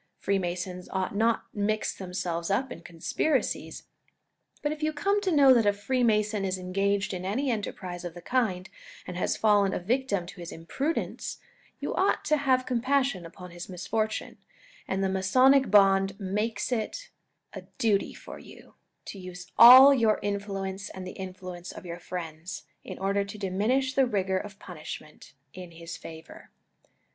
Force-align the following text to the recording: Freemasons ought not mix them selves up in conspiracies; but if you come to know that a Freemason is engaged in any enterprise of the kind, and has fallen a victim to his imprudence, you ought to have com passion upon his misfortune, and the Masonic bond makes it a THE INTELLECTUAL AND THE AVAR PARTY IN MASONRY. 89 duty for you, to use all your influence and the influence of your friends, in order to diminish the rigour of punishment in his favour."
Freemasons 0.17 0.89
ought 0.89 1.15
not 1.15 1.43
mix 1.53 1.95
them 1.95 2.11
selves 2.11 2.49
up 2.49 2.71
in 2.71 2.81
conspiracies; 2.81 3.83
but 4.63 4.71
if 4.71 4.81
you 4.81 4.91
come 4.91 5.21
to 5.21 5.31
know 5.31 5.53
that 5.53 5.67
a 5.67 5.71
Freemason 5.73 6.43
is 6.43 6.57
engaged 6.57 7.13
in 7.13 7.23
any 7.23 7.51
enterprise 7.51 8.03
of 8.03 8.15
the 8.15 8.21
kind, 8.23 8.67
and 9.05 9.15
has 9.15 9.37
fallen 9.37 9.75
a 9.75 9.79
victim 9.79 10.25
to 10.25 10.39
his 10.39 10.51
imprudence, 10.51 11.37
you 11.79 11.93
ought 11.93 12.25
to 12.25 12.37
have 12.37 12.65
com 12.65 12.81
passion 12.81 13.27
upon 13.27 13.51
his 13.51 13.69
misfortune, 13.69 14.39
and 14.87 15.03
the 15.03 15.07
Masonic 15.07 15.69
bond 15.69 16.19
makes 16.19 16.71
it 16.71 17.11
a 17.53 17.61
THE 17.61 17.61
INTELLECTUAL 17.61 17.61
AND 17.61 17.61
THE 17.61 17.61
AVAR 17.61 17.61
PARTY 17.61 17.61
IN 17.61 17.61
MASONRY. 17.61 17.71
89 17.75 17.75
duty 17.77 18.13
for 18.15 18.39
you, 18.39 18.73
to 19.05 19.19
use 19.19 19.51
all 19.59 19.93
your 19.93 20.19
influence 20.23 20.89
and 20.89 21.05
the 21.05 21.11
influence 21.11 21.71
of 21.71 21.85
your 21.85 21.99
friends, 21.99 22.63
in 22.83 22.97
order 22.97 23.23
to 23.23 23.37
diminish 23.37 23.93
the 23.93 24.07
rigour 24.07 24.39
of 24.39 24.57
punishment 24.57 25.33
in 25.53 25.69
his 25.69 25.95
favour." 25.95 26.49